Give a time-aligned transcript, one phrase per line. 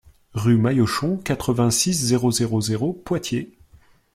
[0.33, 3.55] Rue Maillochon, quatre-vingt-six, zéro zéro zéro Poitiers